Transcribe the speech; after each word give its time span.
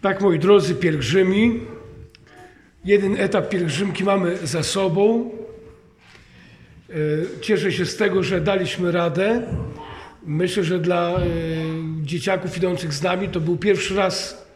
Tak, 0.00 0.20
moi 0.20 0.38
drodzy 0.38 0.74
pielgrzymi, 0.74 1.60
jeden 2.84 3.20
etap 3.20 3.48
pielgrzymki 3.48 4.04
mamy 4.04 4.36
za 4.36 4.62
sobą. 4.62 5.30
E, 6.90 6.94
cieszę 7.40 7.72
się 7.72 7.86
z 7.86 7.96
tego, 7.96 8.22
że 8.22 8.40
daliśmy 8.40 8.92
radę. 8.92 9.42
Myślę, 10.26 10.64
że 10.64 10.78
dla 10.78 11.10
e, 11.10 11.22
dzieciaków 12.02 12.56
idących 12.56 12.92
z 12.92 13.02
nami 13.02 13.28
to 13.28 13.40
był 13.40 13.56
pierwszy 13.56 13.96
raz 13.96 14.46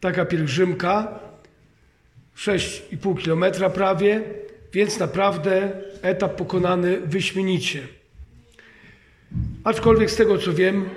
taka 0.00 0.24
pielgrzymka. 0.24 1.18
6,5 2.36 3.18
kilometra 3.18 3.70
prawie, 3.70 4.22
więc 4.72 4.98
naprawdę 4.98 5.72
etap 6.02 6.36
pokonany 6.36 7.00
wyśmienicie. 7.00 7.80
Aczkolwiek 9.64 10.10
z 10.10 10.16
tego 10.16 10.38
co 10.38 10.52
wiem, 10.52 10.88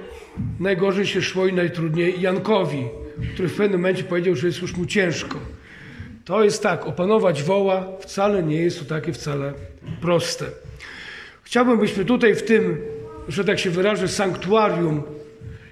najgorzej 0.59 1.05
się 1.05 1.21
szło 1.21 1.47
i 1.47 1.54
najtrudniej 1.54 2.21
Jankowi, 2.21 2.87
który 3.33 3.50
w 3.50 3.55
pewnym 3.55 3.82
momencie 3.82 4.04
powiedział, 4.04 4.36
że 4.36 4.47
jest 4.47 4.61
już 4.61 4.77
mu 4.77 4.86
ciężko. 4.86 5.39
To 6.25 6.43
jest 6.43 6.63
tak, 6.63 6.87
opanować 6.87 7.43
woła 7.43 7.97
wcale 8.00 8.43
nie 8.43 8.61
jest 8.61 8.79
to 8.79 8.86
takie 8.86 9.13
wcale 9.13 9.54
proste. 10.01 10.46
Chciałbym, 11.43 11.79
byśmy 11.79 12.05
tutaj 12.05 12.36
w 12.36 12.43
tym, 12.43 12.82
że 13.27 13.43
tak 13.46 13.60
się 13.60 13.69
wyrażę, 13.69 14.07
sanktuarium, 14.07 15.04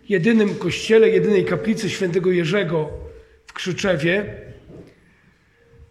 jedynym 0.10 0.56
kościele, 0.56 1.10
jedynej 1.10 1.46
kaplicy 1.46 1.90
świętego 1.90 2.32
Jerzego 2.32 2.90
w 3.46 3.54
Krzyczewie, 3.54 4.34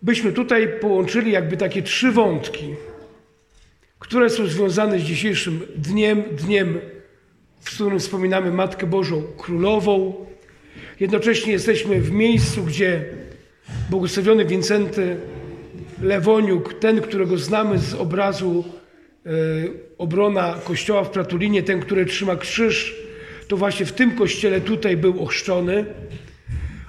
byśmy 0.02 0.32
tutaj 0.32 0.68
połączyli 0.80 1.32
jakby 1.32 1.56
takie 1.56 1.82
trzy 1.82 2.12
wątki, 2.12 2.74
które 3.98 4.30
są 4.30 4.46
związane 4.46 4.98
z 4.98 5.02
dzisiejszym 5.02 5.60
dniem, 5.76 6.22
dniem, 6.32 6.80
w 7.64 7.74
którym 7.74 7.98
wspominamy 7.98 8.50
Matkę 8.50 8.86
Bożą 8.86 9.22
Królową. 9.36 10.26
Jednocześnie 11.00 11.52
jesteśmy 11.52 12.00
w 12.00 12.10
miejscu, 12.10 12.62
gdzie 12.62 13.04
błogosławiony 13.90 14.44
Wincenty 14.44 15.16
Lewoniuk, 16.02 16.74
ten, 16.74 17.00
którego 17.00 17.38
znamy 17.38 17.78
z 17.78 17.94
obrazu 17.94 18.64
e, 19.26 19.30
obrona 19.98 20.54
kościoła 20.64 21.04
w 21.04 21.10
Pratulinie, 21.10 21.62
ten, 21.62 21.80
który 21.80 22.06
trzyma 22.06 22.36
krzyż, 22.36 22.94
to 23.48 23.56
właśnie 23.56 23.86
w 23.86 23.92
tym 23.92 24.10
kościele 24.10 24.60
tutaj 24.60 24.96
był 24.96 25.22
ochrzczony. 25.22 25.84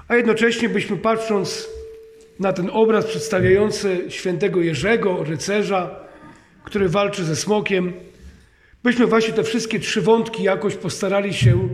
A 0.07 0.15
jednocześnie 0.15 0.69
byśmy 0.69 0.97
patrząc 0.97 1.67
na 2.39 2.53
ten 2.53 2.69
obraz 2.73 3.05
przedstawiający 3.05 4.05
świętego 4.09 4.61
Jerzego, 4.61 5.23
rycerza, 5.23 5.99
który 6.63 6.89
walczy 6.89 7.25
ze 7.25 7.35
smokiem, 7.35 7.93
byśmy 8.85 9.07
właśnie 9.07 9.33
te 9.33 9.43
wszystkie 9.43 9.79
trzy 9.79 10.01
wątki 10.01 10.43
jakoś 10.43 10.75
postarali 10.75 11.33
się 11.33 11.69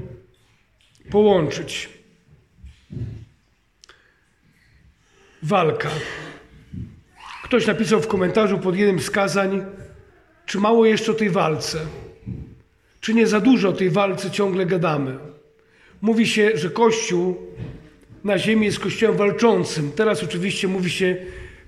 połączyć. 1.09 1.89
Walka. 5.43 5.89
Ktoś 7.43 7.67
napisał 7.67 8.01
w 8.01 8.07
komentarzu 8.07 8.59
pod 8.59 8.75
jednym 8.75 8.99
z 8.99 9.09
kazań, 9.09 9.65
czy 10.45 10.59
mało 10.59 10.85
jeszcze 10.85 11.11
o 11.11 11.15
tej 11.15 11.29
walce, 11.29 11.79
czy 13.01 13.13
nie 13.13 13.27
za 13.27 13.39
dużo 13.39 13.69
o 13.69 13.73
tej 13.73 13.89
walce 13.89 14.31
ciągle 14.31 14.65
gadamy. 14.65 15.17
Mówi 16.01 16.27
się, 16.27 16.51
że 16.53 16.69
Kościół 16.69 17.37
na 18.23 18.37
ziemi 18.37 18.65
jest 18.65 18.79
kościołem 18.79 19.17
walczącym. 19.17 19.91
Teraz 19.91 20.23
oczywiście 20.23 20.67
mówi 20.67 20.89
się 20.89 21.15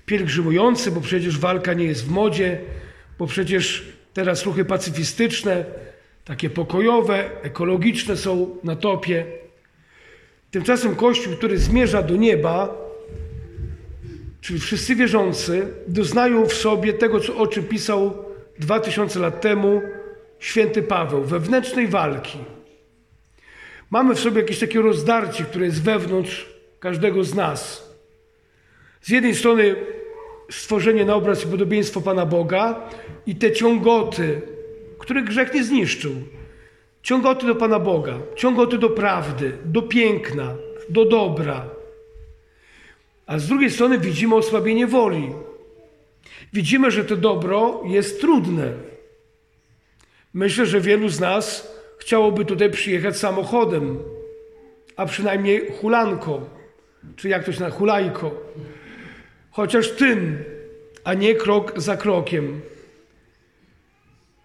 pielgrzymujący, 0.06 0.90
bo 0.90 1.00
przecież 1.00 1.38
walka 1.38 1.72
nie 1.72 1.84
jest 1.84 2.06
w 2.06 2.10
modzie, 2.10 2.60
bo 3.18 3.26
przecież 3.26 3.93
teraz 4.14 4.44
ruchy 4.44 4.64
pacyfistyczne, 4.64 5.64
takie 6.24 6.50
pokojowe, 6.50 7.42
ekologiczne 7.42 8.16
są 8.16 8.56
na 8.64 8.76
topie. 8.76 9.26
Tymczasem 10.50 10.96
Kościół, 10.96 11.36
który 11.36 11.58
zmierza 11.58 12.02
do 12.02 12.16
nieba, 12.16 12.76
czyli 14.40 14.60
wszyscy 14.60 14.94
wierzący, 14.94 15.66
doznają 15.88 16.46
w 16.46 16.52
sobie 16.52 16.92
tego, 16.92 17.20
co, 17.20 17.36
o 17.36 17.46
czym 17.46 17.64
pisał 17.64 18.24
dwa 18.58 18.80
tysiące 18.80 19.20
lat 19.20 19.40
temu 19.40 19.82
święty 20.38 20.82
Paweł, 20.82 21.24
wewnętrznej 21.24 21.88
walki. 21.88 22.38
Mamy 23.90 24.14
w 24.14 24.20
sobie 24.20 24.40
jakieś 24.40 24.58
takie 24.58 24.80
rozdarcie, 24.80 25.44
które 25.44 25.66
jest 25.66 25.82
wewnątrz 25.82 26.54
każdego 26.80 27.24
z 27.24 27.34
nas. 27.34 27.90
Z 29.02 29.08
jednej 29.08 29.34
strony 29.34 29.76
stworzenie 30.54 31.04
na 31.04 31.14
obraz 31.14 31.44
i 31.44 31.46
podobieństwo 31.46 32.00
Pana 32.00 32.26
Boga 32.26 32.90
i 33.26 33.36
te 33.36 33.52
ciągoty, 33.52 34.40
których 34.98 35.24
grzech 35.24 35.54
nie 35.54 35.64
zniszczył. 35.64 36.12
Ciągoty 37.02 37.46
do 37.46 37.54
Pana 37.54 37.78
Boga, 37.78 38.18
ciągoty 38.36 38.78
do 38.78 38.90
prawdy, 38.90 39.58
do 39.64 39.82
piękna, 39.82 40.54
do 40.88 41.04
dobra. 41.04 41.66
A 43.26 43.38
z 43.38 43.48
drugiej 43.48 43.70
strony 43.70 43.98
widzimy 43.98 44.34
osłabienie 44.34 44.86
woli. 44.86 45.32
Widzimy, 46.52 46.90
że 46.90 47.04
to 47.04 47.16
dobro 47.16 47.82
jest 47.86 48.20
trudne. 48.20 48.72
Myślę, 50.34 50.66
że 50.66 50.80
wielu 50.80 51.08
z 51.08 51.20
nas 51.20 51.74
chciałoby 51.98 52.44
tutaj 52.44 52.70
przyjechać 52.70 53.16
samochodem, 53.16 53.98
a 54.96 55.06
przynajmniej 55.06 55.72
hulanką, 55.80 56.44
czy 57.16 57.28
jak 57.28 57.44
to 57.44 57.52
się 57.52 57.60
na 57.60 57.70
hulajko. 57.70 58.30
Chociaż 59.54 59.90
tym, 59.90 60.38
a 61.04 61.14
nie 61.14 61.34
krok 61.34 61.72
za 61.76 61.96
krokiem. 61.96 62.60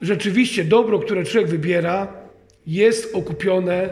Rzeczywiście 0.02 0.64
dobro, 0.64 1.00
które 1.00 1.24
człowiek 1.24 1.50
wybiera, 1.50 2.14
jest 2.68 3.16
okupione 3.16 3.90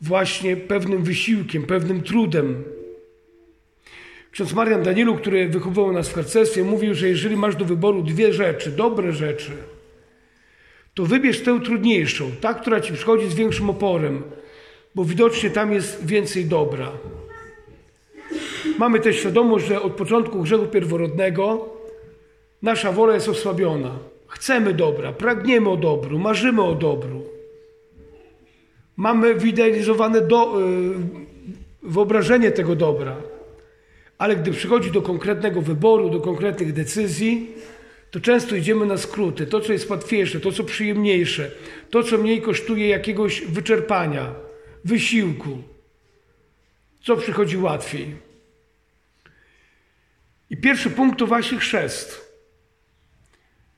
właśnie 0.00 0.56
pewnym 0.56 1.02
wysiłkiem, 1.02 1.62
pewnym 1.62 2.02
trudem. 2.02 2.64
Ksiądz 4.30 4.52
Marian 4.52 4.82
Danielu, 4.82 5.16
który 5.16 5.48
wychowywał 5.48 5.92
nas 5.92 6.08
w 6.08 6.14
harcerstwie, 6.14 6.64
mówił, 6.64 6.94
że 6.94 7.08
jeżeli 7.08 7.36
masz 7.36 7.56
do 7.56 7.64
wyboru 7.64 8.02
dwie 8.02 8.32
rzeczy, 8.32 8.70
dobre 8.70 9.12
rzeczy, 9.12 9.52
to 10.94 11.06
wybierz 11.06 11.40
tę 11.40 11.60
trudniejszą, 11.64 12.30
ta, 12.40 12.54
która 12.54 12.80
ci 12.80 12.92
przychodzi 12.92 13.28
z 13.28 13.34
większym 13.34 13.70
oporem, 13.70 14.22
bo 14.94 15.04
widocznie 15.04 15.50
tam 15.50 15.72
jest 15.72 16.06
więcej 16.06 16.44
dobra. 16.44 16.92
Mamy 18.78 19.00
też 19.00 19.16
świadomość, 19.16 19.66
że 19.66 19.82
od 19.82 19.92
początku 19.92 20.42
grzechu 20.42 20.66
pierworodnego 20.66 21.68
nasza 22.62 22.92
wola 22.92 23.14
jest 23.14 23.28
osłabiona. 23.28 23.98
Chcemy 24.28 24.74
dobra, 24.74 25.12
pragniemy 25.12 25.70
o 25.70 25.76
dobru, 25.76 26.18
marzymy 26.18 26.62
o 26.62 26.74
dobru. 26.74 27.22
Mamy 28.96 29.34
wyidealizowane 29.34 30.20
do, 30.20 30.60
yy, 30.60 31.90
wyobrażenie 31.90 32.50
tego 32.50 32.76
dobra. 32.76 33.16
Ale 34.18 34.36
gdy 34.36 34.50
przychodzi 34.50 34.90
do 34.90 35.02
konkretnego 35.02 35.62
wyboru, 35.62 36.10
do 36.10 36.20
konkretnych 36.20 36.72
decyzji, 36.72 37.48
to 38.10 38.20
często 38.20 38.56
idziemy 38.56 38.86
na 38.86 38.96
skróty. 38.96 39.46
To, 39.46 39.60
co 39.60 39.72
jest 39.72 39.90
łatwiejsze, 39.90 40.40
to, 40.40 40.52
co 40.52 40.64
przyjemniejsze, 40.64 41.50
to, 41.90 42.02
co 42.02 42.18
mniej 42.18 42.42
kosztuje 42.42 42.88
jakiegoś 42.88 43.40
wyczerpania, 43.40 44.34
wysiłku, 44.84 45.58
co 47.02 47.16
przychodzi 47.16 47.56
łatwiej. 47.56 48.29
I 50.50 50.56
pierwszy 50.56 50.90
punkt 50.90 51.18
to 51.18 51.26
właśnie 51.26 51.58
chrzest. 51.58 52.30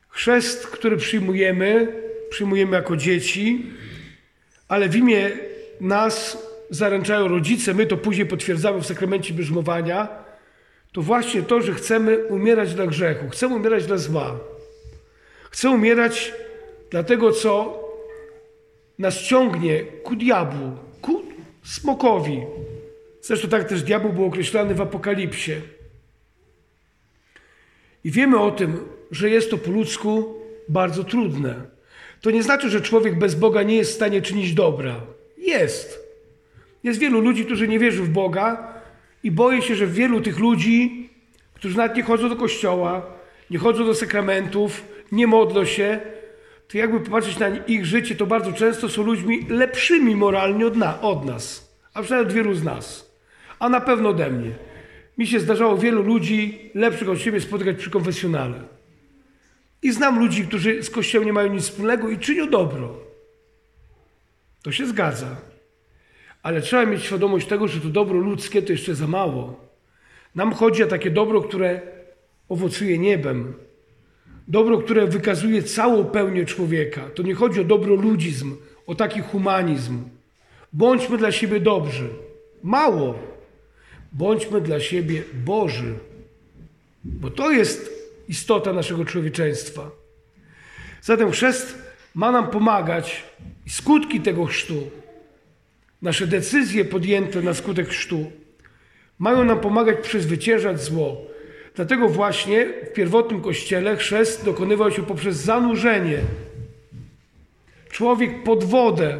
Chrzest, 0.08 0.66
który 0.66 0.96
przyjmujemy, 0.96 1.88
przyjmujemy 2.30 2.76
jako 2.76 2.96
dzieci, 2.96 3.66
ale 4.68 4.88
w 4.88 4.96
imię 4.96 5.30
nas 5.80 6.38
zaręczają 6.70 7.28
rodzice, 7.28 7.74
my 7.74 7.86
to 7.86 7.96
później 7.96 8.26
potwierdzamy 8.26 8.80
w 8.80 8.86
sakramencie 8.86 9.34
bierzmowania, 9.34 10.08
to 10.92 11.02
właśnie 11.02 11.42
to, 11.42 11.62
że 11.62 11.74
chcemy 11.74 12.18
umierać 12.26 12.74
dla 12.74 12.86
grzechu, 12.86 13.28
chcemy 13.28 13.54
umierać 13.54 13.86
dla 13.86 13.96
zła. 13.96 14.38
Chcę 15.50 15.70
umierać 15.70 16.32
dla 16.90 17.02
tego, 17.02 17.32
co 17.32 17.82
nas 18.98 19.18
ciągnie 19.18 19.84
ku 19.84 20.16
diabłu, 20.16 20.76
ku 21.02 21.22
smokowi. 21.64 22.42
Zresztą 23.22 23.48
tak 23.48 23.64
też 23.64 23.82
diabeł 23.82 24.12
był 24.12 24.24
określany 24.24 24.74
w 24.74 24.80
Apokalipsie. 24.80 25.52
I 28.04 28.10
wiemy 28.10 28.38
o 28.38 28.50
tym, 28.50 28.78
że 29.10 29.30
jest 29.30 29.50
to 29.50 29.58
po 29.58 29.70
ludzku 29.70 30.34
bardzo 30.68 31.04
trudne. 31.04 31.54
To 32.20 32.30
nie 32.30 32.42
znaczy, 32.42 32.70
że 32.70 32.80
człowiek 32.80 33.18
bez 33.18 33.34
Boga 33.34 33.62
nie 33.62 33.76
jest 33.76 33.92
w 33.92 33.94
stanie 33.94 34.22
czynić 34.22 34.54
dobra. 34.54 35.00
Jest. 35.38 36.02
Jest 36.82 36.98
wielu 36.98 37.20
ludzi, 37.20 37.44
którzy 37.44 37.68
nie 37.68 37.78
wierzą 37.78 38.04
w 38.04 38.08
Boga 38.08 38.74
i 39.22 39.30
boję 39.30 39.62
się, 39.62 39.74
że 39.74 39.86
wielu 39.86 40.20
tych 40.20 40.38
ludzi, 40.38 41.10
którzy 41.54 41.76
nawet 41.76 41.96
nie 41.96 42.02
chodzą 42.02 42.28
do 42.28 42.36
kościoła, 42.36 43.06
nie 43.50 43.58
chodzą 43.58 43.84
do 43.84 43.94
sakramentów, 43.94 44.84
nie 45.12 45.26
modlą 45.26 45.64
się, 45.64 46.00
to 46.68 46.78
jakby 46.78 47.00
popatrzeć 47.00 47.38
na 47.38 47.48
ich 47.48 47.86
życie, 47.86 48.14
to 48.14 48.26
bardzo 48.26 48.52
często 48.52 48.88
są 48.88 49.02
ludźmi 49.02 49.46
lepszymi 49.48 50.16
moralnie 50.16 50.66
od, 50.66 50.76
na, 50.76 51.00
od 51.00 51.24
nas, 51.24 51.74
a 51.94 52.02
przynajmniej 52.02 52.28
od 52.30 52.36
wielu 52.36 52.54
z 52.54 52.64
nas, 52.64 53.12
a 53.58 53.68
na 53.68 53.80
pewno 53.80 54.08
ode 54.08 54.30
mnie. 54.30 54.50
Mi 55.18 55.26
się 55.26 55.40
zdarzało 55.40 55.78
wielu 55.78 56.02
ludzi 56.02 56.70
lepszych 56.74 57.08
od 57.08 57.18
siebie 57.18 57.40
spotykać 57.40 57.76
przy 57.76 57.90
konfesjonale. 57.90 58.62
I 59.82 59.92
znam 59.92 60.18
ludzi, 60.18 60.46
którzy 60.46 60.82
z 60.82 60.90
Kościołem 60.90 61.26
nie 61.26 61.32
mają 61.32 61.52
nic 61.52 61.62
wspólnego 61.62 62.10
i 62.10 62.18
czynią 62.18 62.50
dobro. 62.50 63.00
To 64.62 64.72
się 64.72 64.86
zgadza. 64.86 65.36
Ale 66.42 66.60
trzeba 66.60 66.86
mieć 66.86 67.02
świadomość 67.02 67.46
tego, 67.46 67.68
że 67.68 67.80
to 67.80 67.88
dobro 67.88 68.18
ludzkie 68.18 68.62
to 68.62 68.72
jeszcze 68.72 68.94
za 68.94 69.06
mało. 69.06 69.60
Nam 70.34 70.52
chodzi 70.52 70.82
o 70.82 70.86
takie 70.86 71.10
dobro, 71.10 71.42
które 71.42 71.80
owocuje 72.48 72.98
niebem. 72.98 73.54
Dobro, 74.48 74.78
które 74.78 75.06
wykazuje 75.06 75.62
całą 75.62 76.04
pełnię 76.04 76.44
człowieka. 76.46 77.10
To 77.14 77.22
nie 77.22 77.34
chodzi 77.34 77.60
o 77.60 77.64
dobro 77.64 77.94
ludzizm, 77.94 78.56
o 78.86 78.94
taki 78.94 79.20
humanizm. 79.20 80.02
Bądźmy 80.72 81.18
dla 81.18 81.32
siebie 81.32 81.60
dobrzy. 81.60 82.08
Mało. 82.62 83.31
Bądźmy 84.12 84.60
dla 84.60 84.80
siebie 84.80 85.22
Boży. 85.44 85.94
Bo 87.04 87.30
to 87.30 87.50
jest 87.50 87.90
istota 88.28 88.72
naszego 88.72 89.04
człowieczeństwa. 89.04 89.90
Zatem 91.02 91.30
chrzest 91.30 91.78
ma 92.14 92.32
nam 92.32 92.50
pomagać 92.50 93.22
i 93.66 93.70
skutki 93.70 94.20
tego 94.20 94.46
chrztu, 94.46 94.90
nasze 96.02 96.26
decyzje 96.26 96.84
podjęte 96.84 97.42
na 97.42 97.54
skutek 97.54 97.88
chrztu, 97.88 98.32
mają 99.18 99.44
nam 99.44 99.60
pomagać 99.60 99.96
przezwyciężać 100.02 100.82
zło. 100.82 101.16
Dlatego 101.74 102.08
właśnie 102.08 102.66
w 102.90 102.92
pierwotnym 102.92 103.40
kościele 103.40 103.96
chrzest 103.96 104.44
dokonywał 104.44 104.90
się 104.90 105.02
poprzez 105.02 105.36
zanurzenie. 105.36 106.18
Człowiek 107.90 108.42
pod 108.42 108.64
wodę. 108.64 109.18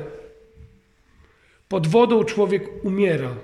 Pod 1.68 1.86
wodą 1.86 2.24
człowiek 2.24 2.84
umiera. 2.84 3.34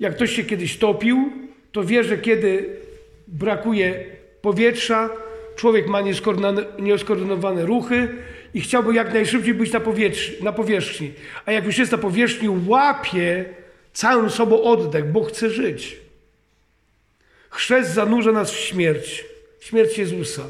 Jak 0.00 0.14
ktoś 0.14 0.36
się 0.36 0.44
kiedyś 0.44 0.78
topił, 0.78 1.32
to 1.72 1.84
wie, 1.84 2.04
że 2.04 2.18
kiedy 2.18 2.76
brakuje 3.28 4.04
powietrza, 4.42 5.10
człowiek 5.56 5.86
ma 5.86 6.00
nieskoordynowane 6.78 7.66
ruchy 7.66 8.08
i 8.54 8.60
chciałby 8.60 8.94
jak 8.94 9.14
najszybciej 9.14 9.54
być 9.54 9.72
na 9.72 9.80
powierzchni, 9.80 10.44
na 10.44 10.52
powierzchni. 10.52 11.12
A 11.46 11.52
jak 11.52 11.64
już 11.64 11.78
jest 11.78 11.92
na 11.92 11.98
powierzchni, 11.98 12.48
łapie 12.66 13.44
całym 13.92 14.30
sobą 14.30 14.62
oddech, 14.62 15.12
bo 15.12 15.24
chce 15.24 15.50
żyć. 15.50 15.96
Chrzest 17.50 17.94
zanurza 17.94 18.32
nas 18.32 18.50
w 18.50 18.58
śmierć. 18.58 19.24
Śmierć 19.60 19.98
Jezusa. 19.98 20.42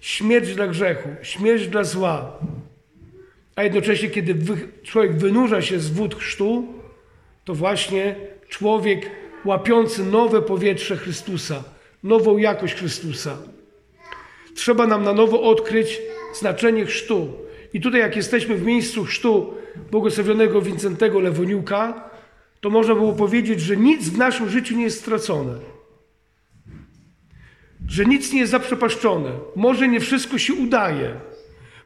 Śmierć 0.00 0.54
dla 0.54 0.66
grzechu, 0.66 1.08
śmierć 1.22 1.68
dla 1.68 1.84
zła. 1.84 2.38
A 3.56 3.62
jednocześnie, 3.62 4.10
kiedy 4.10 4.34
człowiek 4.82 5.16
wynurza 5.16 5.62
się 5.62 5.78
z 5.78 5.90
wód 5.90 6.14
chrztu, 6.14 6.74
to 7.46 7.54
właśnie 7.54 8.14
człowiek 8.48 9.10
łapiący 9.44 10.04
nowe 10.04 10.42
powietrze 10.42 10.96
Chrystusa, 10.96 11.64
nową 12.02 12.38
jakość 12.38 12.74
Chrystusa. 12.74 13.38
Trzeba 14.54 14.86
nam 14.86 15.02
na 15.02 15.12
nowo 15.12 15.42
odkryć 15.42 16.02
znaczenie 16.34 16.86
chrztu. 16.86 17.32
I 17.74 17.80
tutaj, 17.80 18.00
jak 18.00 18.16
jesteśmy 18.16 18.54
w 18.54 18.64
miejscu 18.64 19.04
chrztu 19.04 19.54
błogosławionego 19.90 20.62
Wincentego 20.62 21.20
Lewoniuka, 21.20 22.10
to 22.60 22.70
można 22.70 22.94
było 22.94 23.12
powiedzieć, 23.12 23.60
że 23.60 23.76
nic 23.76 24.08
w 24.08 24.18
naszym 24.18 24.48
życiu 24.48 24.76
nie 24.76 24.84
jest 24.84 25.00
stracone. 25.00 25.54
Że 27.88 28.04
nic 28.04 28.32
nie 28.32 28.40
jest 28.40 28.52
zaprzepaszczone. 28.52 29.30
Może 29.56 29.88
nie 29.88 30.00
wszystko 30.00 30.38
się 30.38 30.54
udaje. 30.54 31.14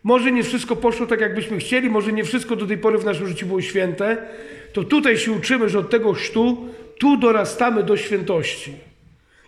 Może 0.02 0.32
nie 0.32 0.42
wszystko 0.42 0.76
poszło 0.76 1.06
tak, 1.06 1.20
jakbyśmy 1.20 1.58
chcieli, 1.58 1.90
może 1.90 2.12
nie 2.12 2.24
wszystko 2.24 2.56
do 2.56 2.66
tej 2.66 2.78
pory 2.78 2.98
w 2.98 3.04
naszym 3.04 3.26
życiu 3.26 3.46
było 3.46 3.60
święte. 3.60 4.26
To 4.72 4.84
tutaj 4.84 5.18
się 5.18 5.32
uczymy, 5.32 5.68
że 5.68 5.78
od 5.78 5.90
tego 5.90 6.12
chrztu 6.12 6.68
tu 6.98 7.16
dorastamy 7.16 7.82
do 7.82 7.96
świętości. 7.96 8.74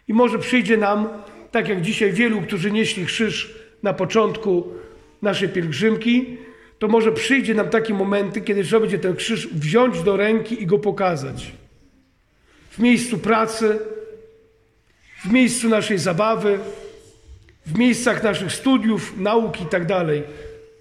I 0.08 0.14
może 0.14 0.38
przyjdzie 0.38 0.76
nam, 0.76 1.08
tak 1.50 1.68
jak 1.68 1.82
dzisiaj 1.82 2.12
wielu, 2.12 2.42
którzy 2.42 2.70
nieśli 2.70 3.06
krzyż 3.06 3.54
na 3.82 3.92
początku 3.92 4.72
naszej 5.22 5.48
pielgrzymki, 5.48 6.36
to 6.78 6.88
może 6.88 7.12
przyjdzie 7.12 7.54
nam 7.54 7.68
takie 7.68 7.94
momenty, 7.94 8.40
kiedy 8.40 8.64
trzeba 8.64 8.80
będzie 8.80 8.98
ten 8.98 9.16
krzyż 9.16 9.48
wziąć 9.48 10.02
do 10.02 10.16
ręki 10.16 10.62
i 10.62 10.66
go 10.66 10.78
pokazać. 10.78 11.52
W 12.70 12.78
miejscu 12.78 13.18
pracy, 13.18 13.78
w 15.24 15.32
miejscu 15.32 15.68
naszej 15.68 15.98
zabawy, 15.98 16.58
w 17.66 17.78
miejscach 17.78 18.22
naszych 18.22 18.52
studiów, 18.52 19.14
nauki 19.18 19.62
itd. 19.62 19.86
Tak 19.86 20.06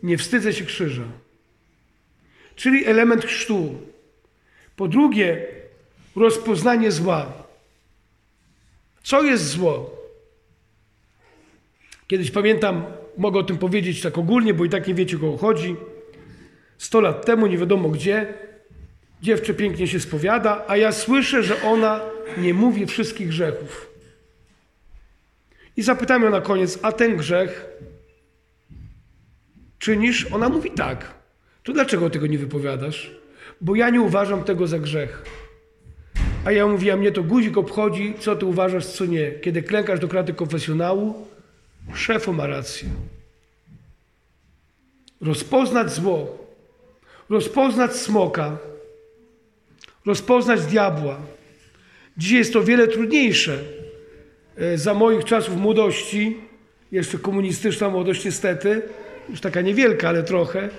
Nie 0.03 0.17
wstydzę 0.17 0.53
się 0.53 0.65
krzyża. 0.65 1.03
Czyli 2.55 2.85
element 2.85 3.25
chrztu. 3.25 3.90
Po 4.81 4.87
drugie, 4.87 5.45
rozpoznanie 6.15 6.91
zła. 6.91 7.33
Co 9.03 9.23
jest 9.23 9.47
zło? 9.47 9.97
Kiedyś 12.07 12.31
pamiętam, 12.31 12.83
mogę 13.17 13.39
o 13.39 13.43
tym 13.43 13.57
powiedzieć 13.57 14.01
tak 14.01 14.17
ogólnie, 14.17 14.53
bo 14.53 14.65
i 14.65 14.69
tak 14.69 14.87
nie 14.87 14.93
wiecie, 14.93 15.17
kogo 15.17 15.37
chodzi. 15.37 15.75
Sto 16.77 17.01
lat 17.01 17.25
temu, 17.25 17.47
nie 17.47 17.57
wiadomo 17.57 17.89
gdzie, 17.89 18.33
dziewczę 19.21 19.53
pięknie 19.53 19.87
się 19.87 19.99
spowiada, 19.99 20.65
a 20.67 20.77
ja 20.77 20.91
słyszę, 20.91 21.43
że 21.43 21.61
ona 21.61 22.01
nie 22.37 22.53
mówi 22.53 22.85
wszystkich 22.85 23.27
grzechów. 23.27 23.89
I 25.77 25.81
zapytam 25.81 26.23
ją 26.23 26.29
na 26.29 26.41
koniec, 26.41 26.79
a 26.81 26.91
ten 26.91 27.17
grzech 27.17 27.65
czynisz? 29.79 30.31
Ona 30.31 30.49
mówi 30.49 30.71
tak. 30.71 31.13
To 31.63 31.73
dlaczego 31.73 32.09
tego 32.09 32.27
nie 32.27 32.37
wypowiadasz? 32.37 33.21
Bo 33.61 33.75
ja 33.75 33.89
nie 33.89 34.01
uważam 34.01 34.43
tego 34.43 34.67
za 34.67 34.79
grzech. 34.79 35.23
A 36.45 36.51
ja 36.51 36.67
mówię, 36.67 36.93
a 36.93 36.97
mnie 36.97 37.11
to 37.11 37.23
guzik 37.23 37.57
obchodzi, 37.57 38.13
co 38.19 38.35
ty 38.35 38.45
uważasz, 38.45 38.85
co 38.85 39.05
nie. 39.05 39.31
Kiedy 39.31 39.63
klękasz 39.63 39.99
do 39.99 40.07
kraty 40.07 40.33
konfesjonału, 40.33 41.27
szefo 41.93 42.33
ma 42.33 42.47
rację. 42.47 42.89
Rozpoznać 45.21 45.93
zło, 45.93 46.47
rozpoznać 47.29 47.95
smoka, 47.95 48.57
rozpoznać 50.05 50.65
diabła. 50.65 51.19
Dzisiaj 52.17 52.37
jest 52.37 52.53
to 52.53 52.63
wiele 52.63 52.87
trudniejsze. 52.87 53.59
E, 54.57 54.77
za 54.77 54.93
moich 54.93 55.25
czasów 55.25 55.57
młodości, 55.57 56.37
jeszcze 56.91 57.17
komunistyczna 57.17 57.89
młodość 57.89 58.25
niestety, 58.25 58.81
już 59.29 59.41
taka 59.41 59.61
niewielka, 59.61 60.09
ale 60.09 60.23
trochę, 60.23 60.69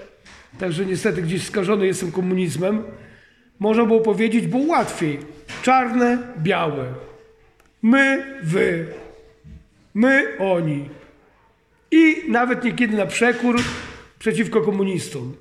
także 0.59 0.87
niestety 0.87 1.23
gdzieś 1.23 1.47
skażony 1.47 1.87
jestem 1.87 2.13
komunizmem, 2.13 2.83
można 3.59 3.85
było 3.85 4.01
powiedzieć, 4.01 4.47
było 4.47 4.67
łatwiej. 4.67 5.19
Czarne, 5.63 6.19
białe. 6.39 6.85
My, 7.83 8.25
wy. 8.43 8.87
My, 9.95 10.39
oni. 10.39 10.89
I 11.91 12.17
nawet 12.29 12.65
niekiedy 12.65 12.97
na 12.97 13.07
przekór 13.07 13.61
przeciwko 14.19 14.61
komunistom. 14.61 15.35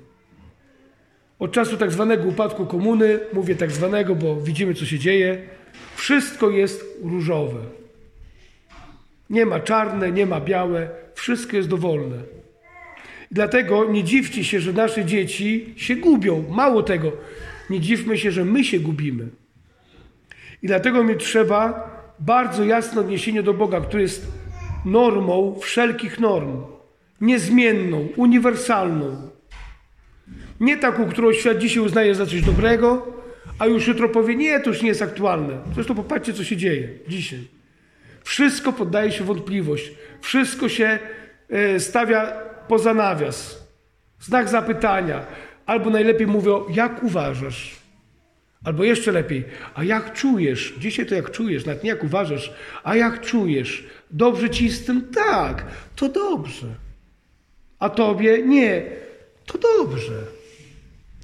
Od 1.38 1.52
czasu 1.52 1.76
tak 1.76 1.92
zwanego 1.92 2.24
upadku 2.24 2.66
komuny, 2.66 3.20
mówię 3.32 3.54
tak 3.54 3.70
zwanego, 3.70 4.14
bo 4.14 4.40
widzimy, 4.40 4.74
co 4.74 4.86
się 4.86 4.98
dzieje, 4.98 5.42
wszystko 5.94 6.50
jest 6.50 6.84
różowe. 7.02 7.60
Nie 9.30 9.46
ma 9.46 9.60
czarne, 9.60 10.12
nie 10.12 10.26
ma 10.26 10.40
białe, 10.40 10.90
wszystko 11.14 11.56
jest 11.56 11.68
dowolne. 11.68 12.16
Dlatego 13.32 13.84
nie 13.84 14.04
dziwcie 14.04 14.44
się, 14.44 14.60
że 14.60 14.72
nasze 14.72 15.04
dzieci 15.04 15.74
się 15.76 15.96
gubią. 15.96 16.44
Mało 16.50 16.82
tego, 16.82 17.12
nie 17.70 17.80
dziwmy 17.80 18.18
się, 18.18 18.30
że 18.30 18.44
my 18.44 18.64
się 18.64 18.80
gubimy. 18.80 19.28
I 20.62 20.66
dlatego 20.66 21.04
mi 21.04 21.16
trzeba 21.16 21.90
bardzo 22.18 22.64
jasne 22.64 23.00
odniesienie 23.00 23.42
do 23.42 23.54
Boga, 23.54 23.80
który 23.80 24.02
jest 24.02 24.32
normą 24.84 25.58
wszelkich 25.60 26.20
norm, 26.20 26.62
niezmienną, 27.20 28.08
uniwersalną. 28.16 29.30
Nie 30.60 30.76
taką, 30.76 31.08
którą 31.08 31.32
świat 31.32 31.58
dzisiaj 31.58 31.82
uznaje 31.82 32.14
za 32.14 32.26
coś 32.26 32.42
dobrego, 32.42 33.06
a 33.58 33.66
już 33.66 33.86
jutro 33.86 34.08
powie, 34.08 34.36
nie, 34.36 34.60
to 34.60 34.70
już 34.70 34.82
nie 34.82 34.88
jest 34.88 35.02
aktualne. 35.02 35.58
Zresztą 35.74 35.94
popatrzcie, 35.94 36.32
co 36.32 36.44
się 36.44 36.56
dzieje 36.56 36.88
dzisiaj. 37.08 37.40
Wszystko 38.24 38.72
poddaje 38.72 39.12
się 39.12 39.24
wątpliwość. 39.24 39.92
Wszystko 40.20 40.68
się 40.68 40.98
e, 41.48 41.80
stawia 41.80 42.51
poza 42.68 42.94
nawias. 42.94 43.68
Znak 44.20 44.48
zapytania. 44.48 45.26
Albo 45.66 45.90
najlepiej 45.90 46.26
mówią, 46.26 46.64
jak 46.68 47.02
uważasz? 47.02 47.76
Albo 48.64 48.84
jeszcze 48.84 49.12
lepiej, 49.12 49.44
a 49.74 49.84
jak 49.84 50.12
czujesz? 50.12 50.74
Dzisiaj 50.78 51.06
to 51.06 51.14
jak 51.14 51.30
czujesz, 51.30 51.66
nawet 51.66 51.84
nie 51.84 51.90
jak 51.90 52.04
uważasz, 52.04 52.52
a 52.84 52.96
jak 52.96 53.20
czujesz? 53.20 53.86
Dobrze 54.10 54.50
ci 54.50 54.70
z 54.70 54.84
tym? 54.84 55.08
Tak, 55.14 55.64
to 55.96 56.08
dobrze. 56.08 56.66
A 57.78 57.90
tobie? 57.90 58.42
Nie, 58.42 58.82
to 59.46 59.58
dobrze. 59.58 60.12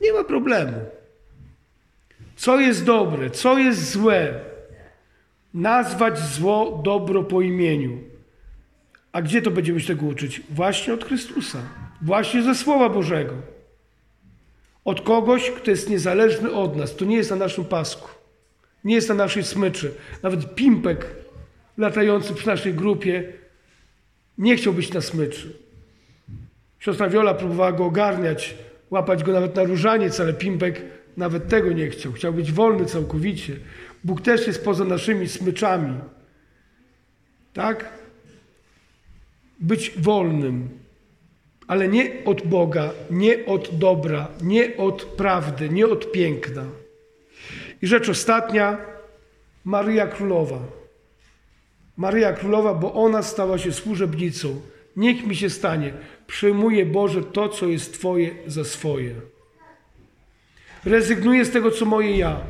Nie 0.01 0.13
ma 0.13 0.25
problemu. 0.25 0.73
Co 2.37 2.61
jest 2.61 2.85
dobre, 2.85 3.31
co 3.31 3.59
jest 3.59 3.91
złe? 3.91 4.41
Nazwać 5.55 6.19
zło 6.19 6.81
dobro 6.85 7.25
po 7.25 7.43
imieniu. 7.43 7.99
A 9.19 9.23
gdzie 9.23 9.43
to 9.43 9.51
będziemy 9.51 9.81
się 9.81 9.87
tego 9.87 10.07
uczyć? 10.07 10.43
Właśnie 10.51 10.95
od 10.95 11.05
Chrystusa, 11.05 11.59
właśnie 12.03 12.43
ze 12.43 12.55
Słowa 12.55 12.89
Bożego. 12.89 13.35
Od 14.85 15.01
kogoś, 15.01 15.51
kto 15.51 15.71
jest 15.71 15.91
niezależny 15.91 16.53
od 16.53 16.77
nas, 16.77 16.97
to 16.97 17.05
nie 17.05 17.17
jest 17.17 17.31
na 17.31 17.37
naszym 17.37 17.65
pasku, 17.65 18.09
nie 18.85 18.95
jest 18.95 19.09
na 19.09 19.15
naszej 19.15 19.45
smyczy. 19.45 19.95
Nawet 20.23 20.55
pimpek 20.55 21.07
latający 21.79 22.35
przy 22.35 22.47
naszej 22.47 22.75
grupie 22.75 23.33
nie 24.39 24.57
chciał 24.57 24.73
być 24.73 24.93
na 24.93 25.01
smyczy. 25.01 25.53
Siostra 26.79 27.09
Wiola 27.09 27.35
próbowała 27.35 27.73
go 27.73 27.85
ogarniać 27.85 28.55
łapać 28.91 29.25
go 29.25 29.33
nawet 29.33 29.57
na 29.57 29.63
różaniec, 29.63 30.21
ale 30.21 30.35
Pimpek 30.35 30.83
nawet 31.17 31.49
tego 31.49 31.73
nie 31.73 31.89
chciał. 31.89 32.13
Chciał 32.13 32.33
być 32.33 32.53
wolny 32.53 32.85
całkowicie. 32.85 33.57
Bóg 34.05 34.21
też 34.21 34.47
jest 34.47 34.65
poza 34.65 34.85
naszymi 34.85 35.29
smyczami. 35.29 35.95
Tak? 37.53 37.98
Być 39.61 39.91
wolnym, 39.91 40.69
ale 41.67 41.89
nie 41.89 42.25
od 42.25 42.47
Boga, 42.47 42.91
nie 43.11 43.47
od 43.47 43.79
dobra, 43.79 44.29
nie 44.43 44.77
od 44.77 45.05
prawdy, 45.05 45.69
nie 45.69 45.87
od 45.87 46.13
piękna. 46.13 46.65
I 47.83 47.87
rzecz 47.87 48.09
ostatnia, 48.09 48.79
Maryja 49.65 50.07
Królowa. 50.07 50.59
Maryja 51.97 52.33
Królowa, 52.33 52.75
bo 52.75 52.95
ona 52.95 53.23
stała 53.23 53.59
się 53.59 53.73
służebnicą. 53.73 54.61
Niech 54.97 55.27
mi 55.27 55.37
się 55.37 55.51
stanie. 55.51 55.93
Przyjmuję 56.27 56.87
Boże 56.87 57.23
to, 57.23 57.49
co 57.49 57.67
jest 57.67 57.93
Twoje 57.93 58.31
za 58.47 58.65
swoje. 58.65 59.15
Rezygnuję 60.85 61.45
z 61.45 61.51
tego, 61.51 61.71
co 61.71 61.85
moje 61.85 62.17
ja. 62.17 62.41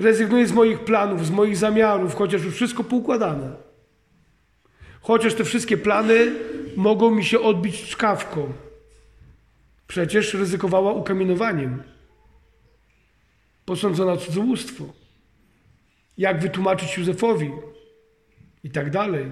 Rezygnuję 0.00 0.46
z 0.46 0.52
moich 0.52 0.80
planów, 0.80 1.26
z 1.26 1.30
moich 1.30 1.56
zamiarów, 1.56 2.14
chociaż 2.14 2.44
już 2.44 2.54
wszystko 2.54 2.84
poukładane. 2.84 3.65
Chociaż 5.06 5.34
te 5.34 5.44
wszystkie 5.44 5.76
plany 5.76 6.32
mogą 6.76 7.10
mi 7.10 7.24
się 7.24 7.40
odbić 7.40 7.82
czkawką. 7.82 8.52
Przecież 9.86 10.34
ryzykowała 10.34 10.92
ukamienowaniem. 10.92 11.82
Posądzona 13.64 14.16
cudzołóstwo. 14.16 14.84
Jak 16.18 16.40
wytłumaczyć 16.40 16.98
Józefowi? 16.98 17.50
I 18.64 18.70
tak 18.70 18.90
dalej. 18.90 19.26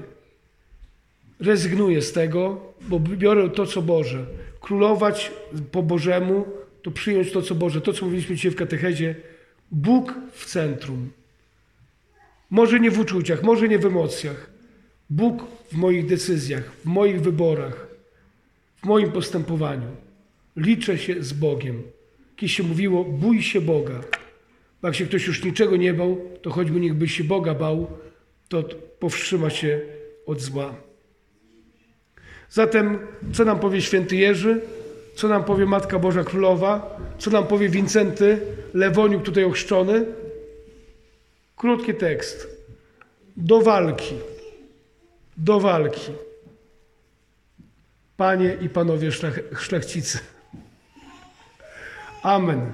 Rezygnuję 1.40 2.02
z 2.02 2.12
tego, 2.12 2.72
bo 2.80 3.00
biorę 3.00 3.50
to, 3.50 3.66
co 3.66 3.82
Boże. 3.82 4.26
Królować 4.60 5.32
po 5.72 5.82
Bożemu 5.82 6.46
to 6.82 6.90
przyjąć 6.90 7.32
to, 7.32 7.42
co 7.42 7.54
Boże. 7.54 7.80
To, 7.80 7.92
co 7.92 8.04
mówiliśmy 8.04 8.36
dzisiaj 8.36 8.52
w 8.52 8.56
katechezie. 8.56 9.14
Bóg 9.70 10.14
w 10.32 10.46
centrum. 10.46 11.10
Może 12.50 12.80
nie 12.80 12.90
w 12.90 12.98
uczuciach, 12.98 13.42
może 13.42 13.68
nie 13.68 13.78
w 13.78 13.86
emocjach. 13.86 14.53
Bóg 15.10 15.44
w 15.72 15.76
moich 15.76 16.06
decyzjach, 16.06 16.72
w 16.72 16.84
moich 16.84 17.20
wyborach, 17.20 17.86
w 18.76 18.86
moim 18.86 19.12
postępowaniu. 19.12 19.88
Liczę 20.56 20.98
się 20.98 21.22
z 21.22 21.32
Bogiem. 21.32 21.82
Kiedyś 22.36 22.56
się 22.56 22.62
mówiło, 22.62 23.04
bój 23.04 23.42
się 23.42 23.60
Boga. 23.60 24.00
Bo 24.82 24.88
jak 24.88 24.94
się 24.94 25.06
ktoś 25.06 25.26
już 25.26 25.44
niczego 25.44 25.76
nie 25.76 25.94
bał, 25.94 26.20
to 26.42 26.50
choćby 26.50 26.80
niechby 26.80 27.08
się 27.08 27.24
Boga 27.24 27.54
bał, 27.54 27.86
to 28.48 28.62
powstrzyma 28.98 29.50
się 29.50 29.80
od 30.26 30.40
zła. 30.40 30.74
Zatem, 32.50 32.98
co 33.32 33.44
nam 33.44 33.60
powie 33.60 33.80
święty 33.80 34.16
Jerzy? 34.16 34.60
Co 35.14 35.28
nam 35.28 35.44
powie 35.44 35.66
Matka 35.66 35.98
Boża 35.98 36.24
Królowa? 36.24 37.00
Co 37.18 37.30
nam 37.30 37.46
powie 37.46 37.68
Wincenty 37.68 38.40
Lewoniuk 38.74 39.22
tutaj 39.22 39.44
ochrzczony? 39.44 40.06
Krótki 41.56 41.94
tekst. 41.94 42.48
Do 43.36 43.60
walki. 43.60 44.14
Do 45.36 45.60
walki. 45.60 46.12
Panie 48.16 48.56
i 48.60 48.68
panowie 48.68 49.12
szlach, 49.12 49.40
szlachcicy. 49.58 50.18
Amen. 52.22 52.72